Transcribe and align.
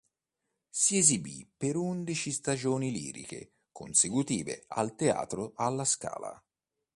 Si 0.71 0.97
esibì 0.97 1.47
per 1.55 1.75
undici 1.75 2.31
stagioni 2.31 2.89
liriche 2.89 3.51
consecutive 3.71 4.63
al 4.69 4.95
Teatro 4.95 5.53
alla 5.57 5.85
Scala. 5.85 6.43